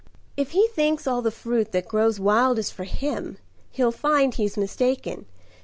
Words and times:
"If 0.35 0.53
he 0.53 0.65
thinks 0.69 1.05
all 1.05 1.21
the 1.21 1.29
fruit 1.29 1.73
that 1.73 1.87
grows 1.87 2.19
wild 2.19 2.57
is 2.57 2.71
for 2.71 2.85
him, 2.85 3.37
He'll 3.71 3.91
find 3.91 4.33
he's 4.33 4.57
mistaken. 4.57 5.27